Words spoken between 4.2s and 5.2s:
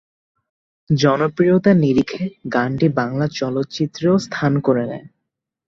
স্থান করে নেয়।